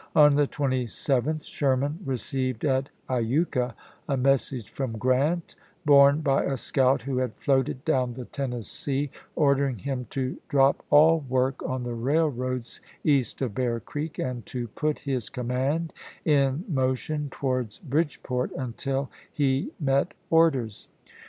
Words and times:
On 0.15 0.33
the 0.33 0.47
27th 0.47 1.45
Sherman 1.45 1.99
received 2.03 2.65
at 2.65 2.89
luka 3.07 3.75
a 4.09 4.17
message 4.17 4.67
from 4.67 4.93
Grant, 4.97 5.55
borne 5.85 6.21
by 6.21 6.43
a 6.43 6.57
scout 6.57 7.03
who 7.03 7.19
had 7.19 7.35
floated 7.35 7.85
down 7.85 8.13
the 8.13 8.25
Tennessee, 8.25 9.11
ordering 9.35 9.77
him 9.77 10.07
to 10.09 10.37
drop 10.49 10.83
all 10.89 11.19
work 11.29 11.61
on 11.61 11.83
the 11.83 11.93
railroads 11.93 12.81
east 13.03 13.43
of 13.43 13.53
Bear 13.53 13.79
Creek 13.79 14.17
and 14.17 14.43
to 14.47 14.69
put 14.69 14.97
his 14.97 15.29
command 15.29 15.93
in 16.25 16.63
motion 16.67 17.27
towards 17.29 17.77
Bridgeport 17.77 18.51
until 18.53 19.11
he 19.31 19.69
met 19.79 20.15
orders. 20.31 20.87